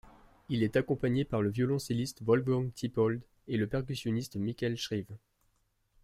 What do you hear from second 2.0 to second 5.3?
Wolfgang Tiepold et le percussionniste Michael Shrieve.